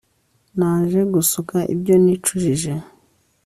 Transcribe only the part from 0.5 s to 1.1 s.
naje